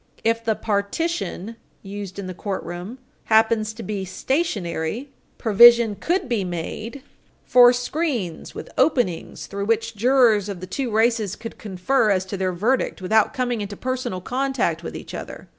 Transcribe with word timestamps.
If 0.23 0.43
the 0.43 0.55
"partition" 0.55 1.57
used 1.83 2.17
in 2.17 2.25
the 2.25 2.33
courtroom 2.33 2.97
happens 3.25 3.71
to 3.73 3.83
be 3.83 4.03
stationary, 4.03 5.09
provision 5.37 5.93
could 5.95 6.27
be 6.27 6.43
made 6.43 7.03
for 7.45 7.71
screens 7.71 8.55
with 8.55 8.71
openings 8.79 9.45
through 9.45 9.67
Page 9.67 9.93
163 9.95 10.09
U. 10.09 10.15
S. 10.15 10.47
563 10.47 10.47
which 10.47 10.47
jurors 10.47 10.49
of 10.49 10.59
the 10.59 10.65
two 10.65 10.89
races 10.91 11.35
could 11.35 11.59
confer 11.59 12.09
as 12.09 12.25
to 12.25 12.35
their 12.35 12.51
verdict 12.51 12.99
without 12.99 13.31
coming 13.35 13.61
into 13.61 13.77
personal 13.77 14.21
contact 14.21 14.81
with 14.81 14.95
each 14.95 15.13
other. 15.13 15.47